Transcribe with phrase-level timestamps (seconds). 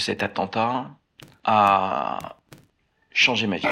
[0.00, 0.86] Cet attentat
[1.44, 2.18] a
[3.12, 3.66] changé ma vie.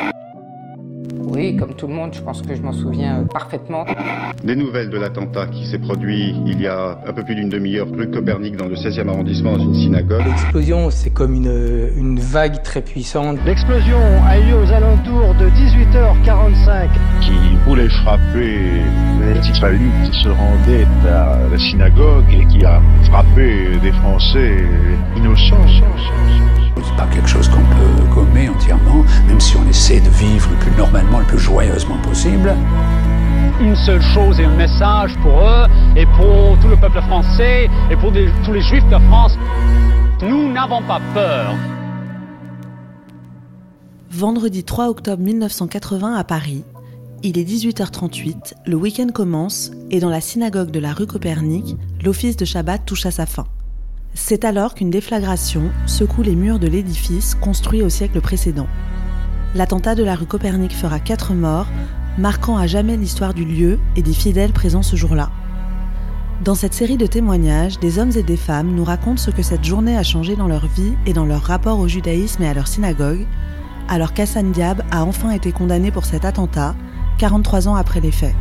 [1.31, 3.87] Oui, comme tout le monde, je pense que je m'en souviens parfaitement.
[4.45, 7.89] Des nouvelles de l'attentat qui s'est produit il y a un peu plus d'une demi-heure
[7.91, 10.25] rue Copernic dans le 16e arrondissement dans une synagogue.
[10.27, 13.39] L'explosion, c'est comme une, une vague très puissante.
[13.47, 16.89] L'explosion a eu lieu aux alentours de 18h45.
[17.23, 18.83] Qui voulait frapper
[19.25, 22.78] les petits qui se rendaient à la synagogue et qui a
[24.19, 24.67] Français
[25.17, 25.85] innocents.
[26.83, 30.57] C'est pas quelque chose qu'on peut gommer entièrement, même si on essaie de vivre le
[30.57, 32.53] plus normalement, le plus joyeusement possible.
[33.61, 37.97] Une seule chose et un message pour eux et pour tout le peuple français et
[37.97, 38.13] pour
[38.45, 39.39] tous les juifs de France.
[40.21, 41.55] Nous n'avons pas peur.
[44.11, 46.65] Vendredi 3 octobre 1980 à Paris,
[47.23, 52.37] il est 18h38, le week-end commence et dans la synagogue de la rue Copernic, l'office
[52.37, 53.47] de Shabbat touche à sa fin.
[54.21, 58.67] C'est alors qu'une déflagration secoue les murs de l'édifice construit au siècle précédent.
[59.55, 61.69] L'attentat de la rue Copernic fera quatre morts,
[62.19, 65.31] marquant à jamais l'histoire du lieu et des fidèles présents ce jour-là.
[66.45, 69.65] Dans cette série de témoignages, des hommes et des femmes nous racontent ce que cette
[69.65, 72.67] journée a changé dans leur vie et dans leur rapport au judaïsme et à leur
[72.67, 73.25] synagogue,
[73.89, 76.75] alors qu'Hassan Diab a enfin été condamné pour cet attentat,
[77.19, 78.35] 43 ans après les faits.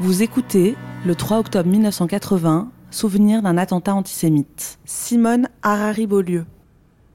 [0.00, 4.78] Vous écoutez le 3 octobre 1980, souvenir d'un attentat antisémite.
[4.84, 6.46] Simone Harari-Beaulieu.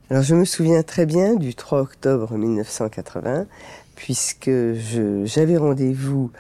[0.10, 3.46] Alors je me souviens très bien du 3 octobre 1980,
[3.96, 4.52] puisque
[5.24, 6.32] j'avais rendez-vous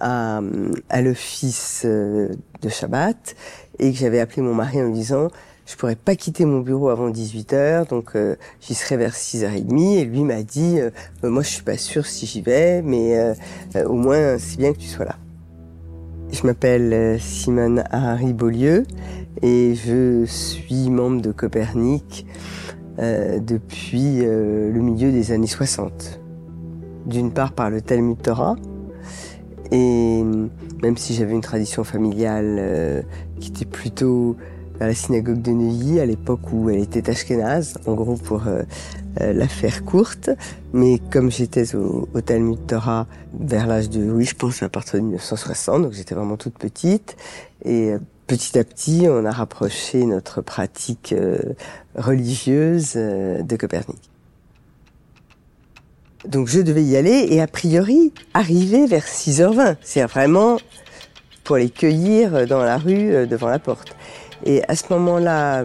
[0.00, 0.40] à,
[0.88, 2.28] à l'office euh,
[2.62, 3.36] de Shabbat
[3.78, 5.28] et que j'avais appelé mon mari en lui disant
[5.66, 9.98] je pourrais pas quitter mon bureau avant 18h, donc euh, j'y serai vers 6h30.
[9.98, 10.90] Et lui m'a dit, euh,
[11.22, 13.34] moi je suis pas sûr si j'y vais, mais
[13.84, 15.16] au moins c'est bien que tu sois là.
[16.30, 18.84] Je m'appelle euh, Simone Harry Beaulieu
[19.40, 22.26] et je suis membre de Copernic
[22.98, 26.20] euh, depuis euh, le milieu des années 60.
[27.06, 28.56] D'une part par le Talmud Torah,
[29.72, 30.22] et
[30.82, 33.04] même si j'avais une tradition familiale
[33.40, 34.36] qui était plutôt
[34.80, 38.62] à la synagogue de Neuilly à l'époque où elle était ashkénaze, en gros pour euh,
[39.20, 40.30] euh, la faire courte.
[40.72, 43.06] Mais comme j'étais au, au, Talmud Torah
[43.38, 47.16] vers l'âge de, oui, je pense à partir de 1960, donc j'étais vraiment toute petite.
[47.64, 51.14] Et euh, petit à petit, on a rapproché notre pratique
[51.96, 54.10] religieuse de Copernic.
[56.26, 59.76] Donc je devais y aller et a priori arriver vers 6h20.
[59.80, 60.58] C'est vraiment
[61.42, 63.96] pour les cueillir dans la rue devant la porte.
[64.44, 65.64] Et à ce moment-là,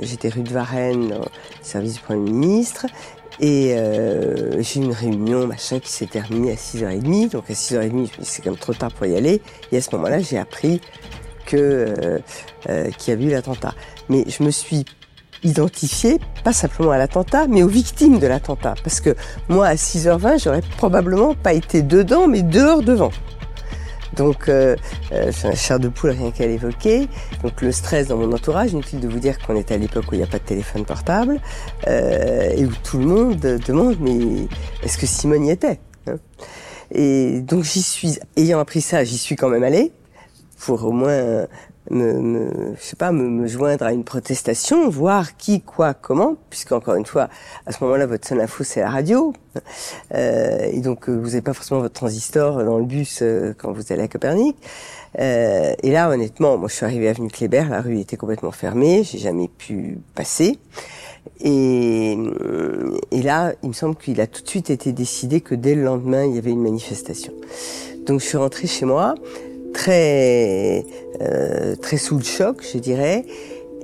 [0.00, 1.24] j'étais rue de Varennes, au
[1.62, 2.86] service du Premier ministre,
[3.40, 7.30] et euh, j'ai eu une réunion, machin, qui s'est terminée à 6h30.
[7.30, 9.40] Donc à 6h30, je me suis c'est quand même trop tard pour y aller.
[9.72, 10.80] Et à ce moment-là, j'ai appris
[11.46, 12.18] que euh,
[12.68, 13.74] euh, qu'il y avait eu l'attentat.
[14.08, 14.84] Mais je me suis
[15.42, 18.74] identifiée, pas simplement à l'attentat, mais aux victimes de l'attentat.
[18.82, 19.14] Parce que
[19.48, 23.10] moi, à 6h20, j'aurais probablement pas été dedans, mais dehors devant.
[24.16, 24.76] Donc, euh,
[25.12, 27.08] euh, chair de poule rien qu'à l'évoquer.
[27.42, 30.14] Donc, le stress dans mon entourage, inutile de vous dire qu'on est à l'époque où
[30.14, 31.40] il n'y a pas de téléphone portable
[31.86, 34.46] euh, et où tout le monde demande mais
[34.82, 36.16] est-ce que Simone y était hein?
[36.92, 39.90] Et donc, j'y suis, ayant appris ça, j'y suis quand même allée
[40.58, 41.46] pour au moins
[41.90, 46.36] me, me, je sais pas, me, me, joindre à une protestation, voir qui, quoi, comment,
[46.50, 47.28] puisque encore une fois,
[47.66, 49.34] à ce moment-là, votre seule info c'est la radio,
[50.14, 53.72] euh, et donc euh, vous n'avez pas forcément votre transistor dans le bus euh, quand
[53.72, 54.56] vous allez à Copernic.
[55.20, 58.50] Euh, et là, honnêtement, moi, je suis arrivée à Avenue Kléber, la rue était complètement
[58.50, 60.58] fermée, j'ai jamais pu passer.
[61.40, 62.16] Et,
[63.10, 65.84] et là, il me semble qu'il a tout de suite été décidé que dès le
[65.84, 67.32] lendemain, il y avait une manifestation.
[68.06, 69.14] Donc, je suis rentrée chez moi
[69.74, 70.86] très
[71.20, 73.26] euh, très sous le choc, je dirais.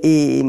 [0.01, 0.39] Et,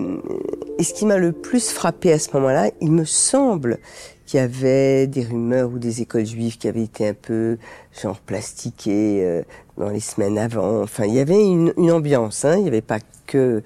[0.79, 3.79] et ce qui m'a le plus frappé à ce moment-là, il me semble
[4.25, 7.59] qu'il y avait des rumeurs ou des écoles juives qui avaient été un peu
[8.03, 9.43] genre plastiquées euh,
[9.77, 10.81] dans les semaines avant.
[10.83, 12.47] Enfin, il y avait une, une ambiance.
[12.47, 12.57] Hein.
[12.57, 13.63] Il n'y avait pas que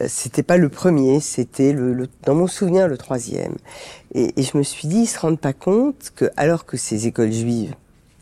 [0.00, 3.56] euh, c'était pas le premier, c'était le, le, dans mon souvenir le troisième.
[4.14, 7.06] Et, et je me suis dit, ils se rendent pas compte que alors que ces
[7.06, 7.74] écoles juives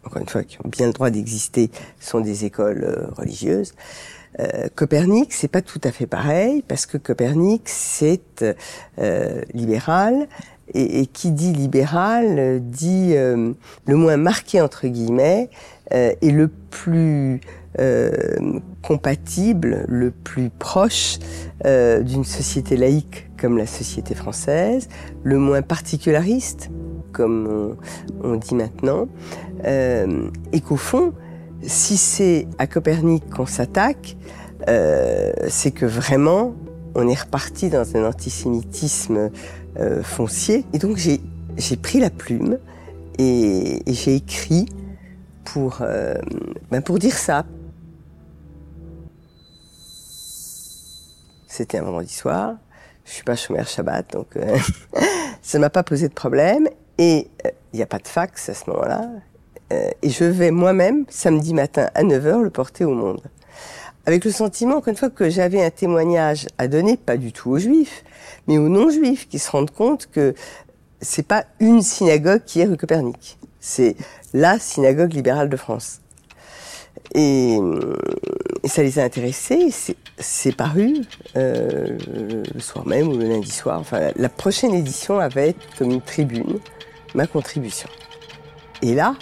[0.04, 3.74] encore une fois, qui ont bien le droit d'exister, sont des écoles euh, religieuses.
[4.40, 8.44] Euh, Copernic, c'est pas tout à fait pareil parce que Copernic, c'est
[8.98, 10.28] euh, libéral
[10.74, 13.52] et, et, qui dit libéral euh, dit euh,
[13.86, 15.50] le moins marqué entre guillemets
[15.92, 17.40] euh, et le plus
[18.82, 21.18] compatible, le plus proche
[21.64, 24.88] d'une société laïque comme la société française,
[25.22, 26.70] le moins particulariste
[27.12, 27.76] comme
[28.22, 29.08] on, dit maintenant,
[29.64, 31.12] euh, et qu'au fond,
[31.62, 34.16] si c'est à Copernic qu'on s'attaque,
[34.68, 36.54] euh, c'est que vraiment
[36.94, 39.30] on est reparti dans un antisémitisme
[39.78, 40.64] euh, foncier.
[40.72, 42.58] Et donc j'ai pris la plume
[43.18, 44.66] et, j'ai écrit
[45.44, 46.14] pour, euh,
[46.70, 47.44] ben pour dire ça.
[51.46, 52.56] C'était un vendredi soir.
[53.04, 54.58] Je suis pas chômeur Shabbat, donc euh,
[55.42, 56.68] ça m'a pas posé de problème.
[56.98, 57.28] Et
[57.72, 59.08] il n'y a pas de fax à ce moment-là.
[59.70, 63.20] et je vais moi-même, samedi matin à 9h, le porter au monde
[64.08, 67.50] avec le sentiment, encore une fois, que j'avais un témoignage à donner, pas du tout
[67.50, 68.04] aux juifs,
[68.46, 70.32] mais aux non-juifs, qui se rendent compte que
[71.02, 73.38] c'est pas une synagogue qui est rue Copernic.
[73.60, 73.96] C'est
[74.32, 76.00] la synagogue libérale de France.
[77.14, 77.58] Et,
[78.64, 79.72] ça les a intéressés.
[80.18, 80.96] C'est paru
[81.36, 81.96] euh,
[82.54, 83.78] le soir même ou le lundi soir.
[83.80, 86.58] Enfin, la prochaine édition avait comme une tribune
[87.14, 87.88] ma contribution.
[88.82, 89.14] Et là,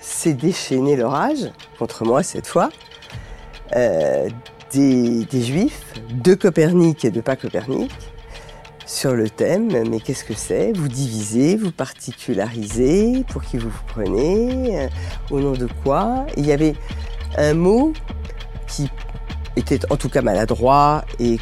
[0.00, 2.70] c'est déchaîné l'orage contre moi cette fois.
[3.76, 4.28] Euh,
[4.72, 7.90] des, juifs, de Copernic et de pas Copernic,
[8.88, 10.72] sur le thème mais qu'est-ce que c'est?
[10.72, 14.88] Vous divisez, vous particularisez, pour qui vous vous prenez, euh,
[15.30, 16.26] au nom de quoi?
[16.36, 16.74] Il y avait
[17.36, 17.92] un mot
[18.66, 18.90] qui
[19.56, 21.38] était en tout cas maladroit et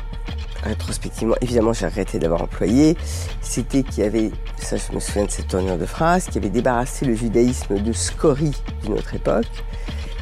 [0.65, 2.97] rétrospectivement, évidemment, j'ai regretté d'avoir employé,
[3.41, 6.51] c'était qu'il y avait, ça je me souviens de cette tournure de phrase, qui avait
[6.51, 9.47] débarrassé le judaïsme de scorie d'une autre époque,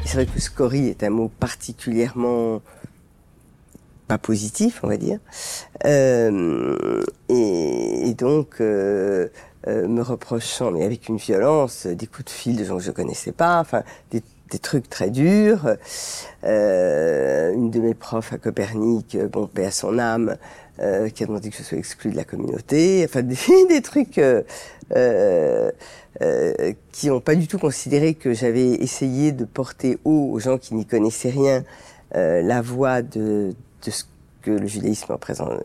[0.05, 2.61] c'est vrai que scorie est un mot particulièrement
[4.07, 5.19] pas positif, on va dire.
[5.85, 9.27] Euh, et, donc, euh,
[9.67, 12.91] euh, me reprochant, mais avec une violence, des coups de fil de gens que je
[12.91, 14.21] connaissais pas, enfin, des,
[14.61, 15.75] trucs très durs.
[16.43, 20.37] une de mes profs à Copernic, bon, paix à son âme,
[20.77, 23.05] qui a demandé que je sois exclu de la communauté.
[23.05, 23.35] Enfin, des,
[23.67, 24.17] des trucs
[26.21, 30.57] euh, qui n'ont pas du tout considéré que j'avais essayé de porter haut aux gens
[30.57, 31.65] qui n'y connaissaient rien
[32.15, 33.53] euh, la voix de,
[33.85, 34.03] de, ce
[34.41, 35.15] que le judaïsme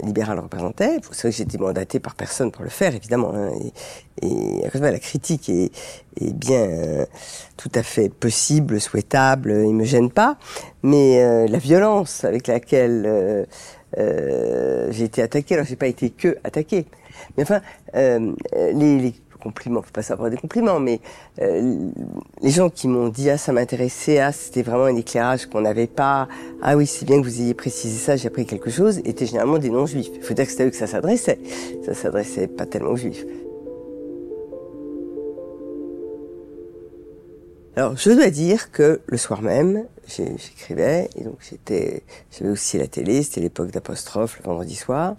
[0.02, 0.98] libéral représentait.
[1.10, 3.32] C'est vrai que j'étais mandaté par personne pour le faire, évidemment.
[3.34, 3.50] Hein,
[4.22, 5.70] et, et la critique est,
[6.20, 7.06] bien euh,
[7.56, 10.38] tout à fait possible, souhaitable, il me gêne pas.
[10.82, 13.46] Mais euh, la violence avec laquelle
[13.96, 16.86] j'ai été attaqué, alors j'ai pas été que attaqué,
[17.36, 17.60] mais enfin,
[17.94, 21.00] les compliments, faut pas savoir des compliments, mais
[21.40, 21.90] euh,
[22.40, 25.88] les gens qui m'ont dit ah ça m'intéressait, ah c'était vraiment un éclairage qu'on n'avait
[25.88, 26.28] pas,
[26.62, 29.58] ah oui c'est bien que vous ayez précisé ça, j'ai appris quelque chose, étaient généralement
[29.58, 30.10] des non-juifs.
[30.14, 31.40] Il faut dire que c'était eux que ça s'adressait,
[31.84, 33.24] ça s'adressait pas tellement aux juifs.
[37.76, 41.38] Alors, je dois dire que le soir même, j'écrivais, et donc
[41.68, 45.16] j'avais aussi la télé, c'était l'époque d'apostrophe, le vendredi soir.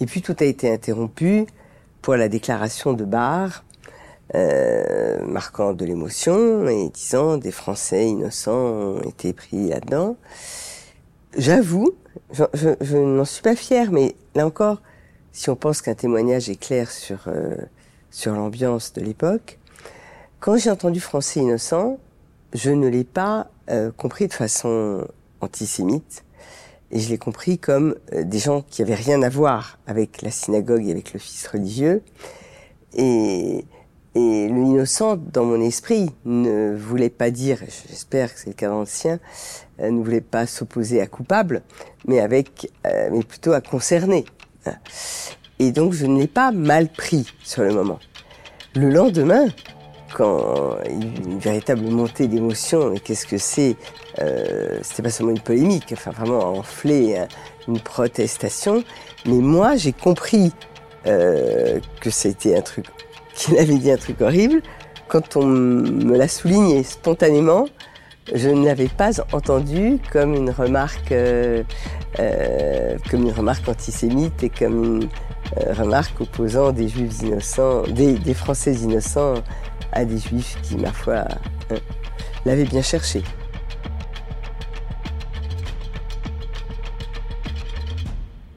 [0.00, 1.46] Et puis tout a été interrompu
[2.02, 3.64] pour la déclaration de Barre,
[4.34, 10.16] euh, marquant de l'émotion et disant des Français innocents ont été pris là-dedans.
[11.36, 11.92] J'avoue,
[12.32, 12.44] je,
[12.80, 14.80] je, n'en suis pas fier, mais là encore,
[15.32, 17.56] si on pense qu'un témoignage est clair sur euh,
[18.10, 19.58] sur l'ambiance de l'époque,
[20.40, 21.98] quand j'ai entendu Français innocents,
[22.52, 25.06] je ne l'ai pas euh, compris de façon
[25.40, 26.24] antisémite,
[26.90, 30.30] et je l'ai compris comme euh, des gens qui avaient rien à voir avec la
[30.30, 32.02] synagogue et avec fils religieux.
[32.94, 33.64] Et,
[34.14, 37.58] et l'innocent, dans mon esprit, ne voulait pas dire,
[37.88, 39.20] j'espère que c'est le cas dans le sien,
[39.80, 41.62] euh, ne voulait pas s'opposer à coupable,
[42.06, 44.24] mais avec, euh, mais plutôt à concerné.
[45.58, 48.00] Et donc je ne l'ai pas mal pris sur le moment.
[48.74, 49.46] Le lendemain,
[50.14, 53.76] quand une véritable montée d'émotion, mais qu'est-ce que c'est
[54.20, 57.28] euh, C'était pas seulement une polémique, enfin vraiment enflé hein,
[57.68, 58.82] une protestation.
[59.26, 60.52] Mais moi, j'ai compris
[61.06, 62.86] euh, que c'était un truc,
[63.34, 64.62] qu'il avait dit un truc horrible
[65.08, 67.66] quand on me l'a souligné spontanément.
[68.32, 71.64] Je ne l'avais pas entendu comme une remarque, euh,
[72.20, 75.00] euh comme une remarque antisémite et comme
[75.56, 79.34] une remarque opposant des juifs innocents, des Français innocents
[79.92, 81.24] à des juifs qui, ma foi,
[81.72, 81.76] euh,
[82.44, 83.22] l'avaient bien cherché.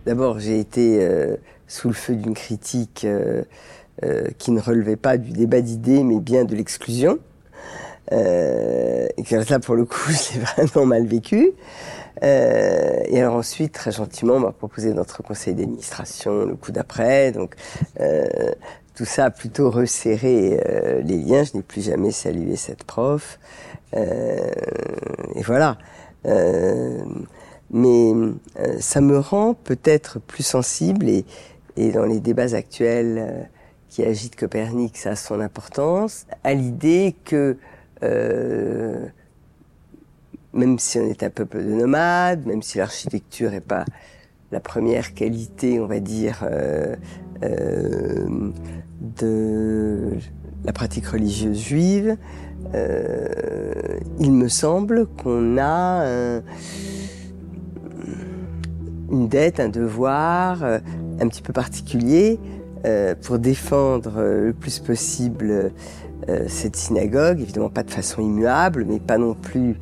[0.05, 1.37] D'abord, j'ai été euh,
[1.67, 3.43] sous le feu d'une critique euh,
[4.37, 7.19] qui ne relevait pas du débat d'idées, mais bien de l'exclusion.
[8.11, 11.51] et que là, pour le coup, j'ai vraiment mal vécu.
[12.21, 17.31] et alors ensuite, très gentiment, on m'a proposé notre conseil d'administration le coup d'après.
[17.31, 17.55] Donc,
[18.95, 21.43] tout ça a plutôt resserré euh, les liens.
[21.43, 23.39] Je n'ai plus jamais salué cette prof.
[23.95, 24.51] Euh,
[25.35, 25.77] et voilà.
[26.25, 27.03] Euh,
[27.71, 28.13] mais
[28.79, 31.25] ça me rend peut-être plus sensible et,
[31.91, 33.49] dans les débats actuels
[33.89, 37.57] qui agitent Copernic, ça a son importance, à l'idée que
[40.53, 43.85] même si on est un peuple de nomades, même si l'architecture n'est pas
[44.51, 46.45] la première qualité, on va dire,
[47.43, 48.51] euh,
[49.17, 50.09] de
[50.65, 52.17] la pratique religieuse juive,
[54.19, 56.41] il me semble qu'on a
[59.11, 62.39] une dette, un devoir un petit peu particulier
[63.21, 65.73] pour défendre le plus possible
[66.47, 69.75] cette synagogue, évidemment pas de façon immuable, mais pas non plus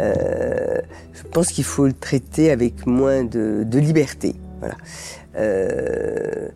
[0.00, 0.80] euh,
[1.12, 4.34] je pense qu'il faut le traiter avec moins de, liberté,
[5.36, 6.48] euh,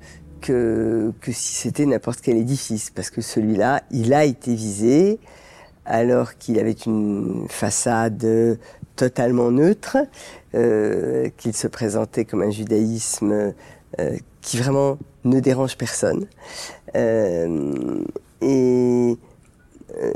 [0.47, 5.19] que, si c'était n'importe quel édifice, parce que celui-là, il a été visé
[5.85, 8.59] alors qu'il avait une façade
[8.97, 9.99] totalement neutre,
[10.55, 13.55] euh, qu'il se présentait comme un judaïsme
[14.43, 16.27] qui vraiment ne dérange personne.
[16.95, 17.47] et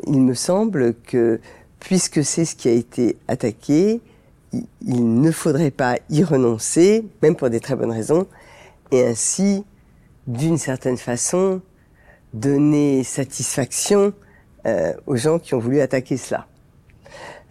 [0.07, 1.41] il me semble que
[1.79, 4.03] puisque c'est ce qui a été attaqué,
[4.53, 8.27] il ne faudrait pas y renoncer, même pour des très bonnes raisons,
[8.93, 9.65] et ainsi,
[10.33, 11.61] d'une certaine façon,
[12.33, 14.13] donner satisfaction
[14.67, 16.47] euh, aux gens qui ont voulu attaquer cela.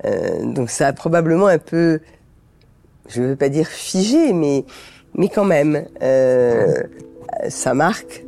[0.05, 1.99] Euh, donc ça a probablement un peu,
[3.09, 4.63] je ne veux pas dire figé, mais,
[5.15, 6.73] mais quand même, euh,
[7.49, 8.23] ça marque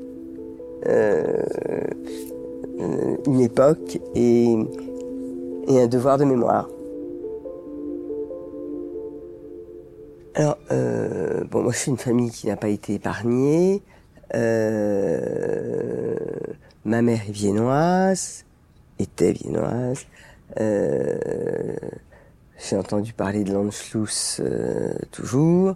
[3.27, 4.55] une époque et
[5.67, 6.67] et un devoir de mémoire.
[10.33, 10.57] Alors,
[11.51, 13.83] bon, moi je suis une famille qui n'a pas été épargnée.
[14.33, 16.15] Euh,
[16.85, 18.45] ma mère est viennoise,
[18.99, 20.05] était viennoise.
[20.59, 21.75] Euh,
[22.69, 25.75] j'ai entendu parler de l'Anschluss euh, toujours.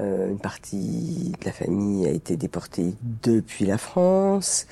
[0.00, 4.66] Euh, une partie de la famille a été déportée depuis la France.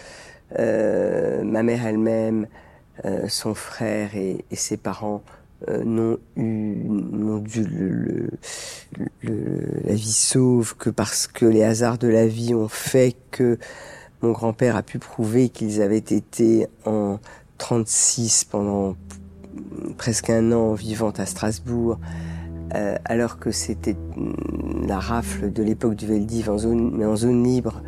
[0.59, 2.47] Euh, ma mère elle-même
[3.29, 5.23] son frère et, ses parents
[5.67, 8.31] euh, n'ont eu n'ont dû
[9.23, 13.59] la vie sauve que parce que les hasards de la vie ont fait que
[14.23, 17.19] mon grand-père a pu prouver qu'ils avaient été en
[17.59, 18.97] 36 pendant
[19.97, 21.99] presque un an vivant à Strasbourg,
[22.75, 23.97] euh, alors que c'était
[24.87, 27.83] la rafle de l'époque du Veldiv en zone, mais en zone libre,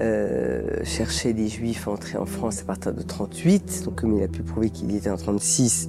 [0.00, 3.82] euh, chercher des juifs entrés en France à partir de 38.
[3.84, 5.88] Donc comme il a pu prouver qu'il était en 36,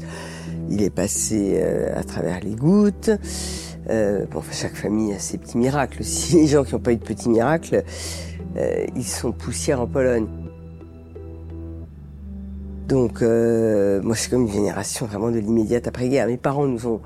[0.70, 3.12] il est passé euh, à travers les gouttes.
[3.90, 6.00] Euh, bon, chaque famille a ses petits miracles.
[6.04, 7.84] Si les gens qui n'ont pas eu de petits miracles,
[8.58, 10.28] euh, ils sont poussières en Pologne.
[12.88, 16.28] Donc moi c'est comme une génération vraiment de l'immédiate après-guerre.
[16.28, 17.02] Mes parents nous ont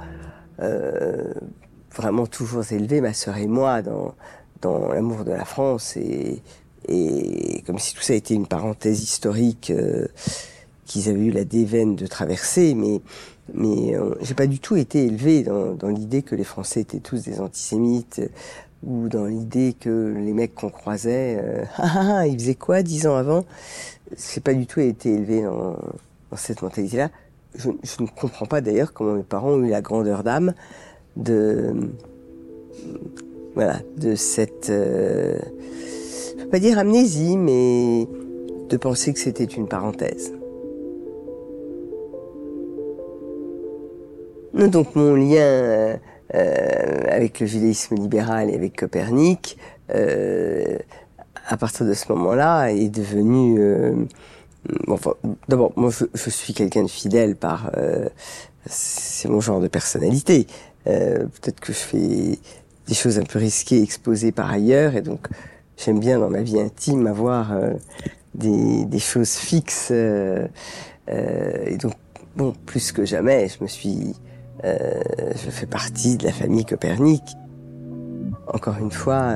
[1.96, 4.16] vraiment toujours élevés, ma sœur et moi, dans,
[4.62, 6.42] dans l'amour de la France et,
[7.66, 10.08] comme si tout ça était une parenthèse historique euh,
[10.86, 13.02] qu'ils avaient eu la déveine de traverser, mais
[13.54, 17.00] mais euh, j'ai pas du tout été élevé dans, dans l'idée que les Français étaient
[17.00, 18.22] tous des antisémites
[18.86, 22.84] ou dans l'idée que les mecs qu'on croisait, euh, ah, ah, ah, ils faisaient quoi
[22.84, 23.46] dix ans avant?
[24.16, 25.75] J'ai pas du tout été élevé dans,
[26.32, 27.10] dans cette mentalité-là.
[27.56, 30.54] Je, je, ne comprends pas d'ailleurs comment mes parents ont eu la grandeur d'âme
[31.16, 31.74] de
[33.56, 35.39] voilà de cette euh,
[36.51, 38.08] pas dire amnésie, mais
[38.70, 40.34] de penser que c'était une parenthèse.
[44.58, 45.96] Donc mon lien euh,
[46.34, 49.58] euh, avec le judaïsme libéral et avec Copernic,
[49.94, 50.78] euh,
[51.48, 54.08] à partir de ce moment-là, est devenu...
[54.88, 55.14] enfin,
[55.48, 57.72] D'abord, moi je, je suis quelqu'un de fidèle par...
[58.66, 60.48] c'est mon genre de personnalité.
[60.84, 62.40] Peut-être que je fais
[62.88, 65.28] des choses un peu risquées, exposées par ailleurs, et donc
[65.78, 67.74] j'aime bien dans ma vie intime avoir euh,
[68.34, 69.90] des, des, choses fixes.
[69.92, 70.48] Euh,
[71.10, 71.94] euh, et donc,
[72.36, 74.16] bon, plus que jamais, je me suis,
[74.64, 77.24] je fais partie de la famille Copernic.
[78.54, 79.36] Encore une fois,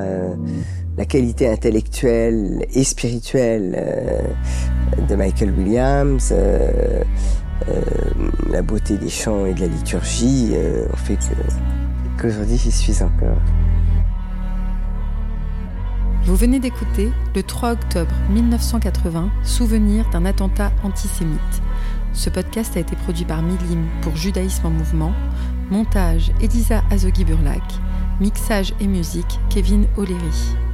[0.96, 4.34] la qualité intellectuelle et spirituelle
[5.08, 6.32] de Michael Williams,
[8.50, 10.54] la beauté des chants et de la liturgie
[10.92, 11.34] ont fait que
[12.20, 13.38] qu'aujourd'hui j'y suis encore.
[16.24, 21.62] Vous venez d'écouter, le 3 octobre 1980, Souvenir d'un attentat antisémite.
[22.14, 25.12] Ce podcast a été produit par Milim pour Judaïsme en mouvement.
[25.70, 27.62] Montage Elisa Azogi-Burlac.
[28.20, 30.71] Mixage et musique Kevin O'Leary.